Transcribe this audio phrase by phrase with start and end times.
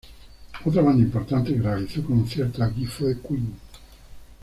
[0.65, 3.53] Otra banda importante que realizó conciertos aquí fue Queen.